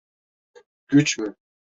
[0.87, 1.35] Güç mü?